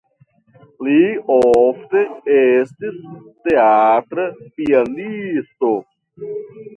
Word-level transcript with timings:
Li 0.85 1.09
ofte 1.33 2.01
estis 2.37 2.95
teatra 3.49 4.25
pianisto. 4.61 5.71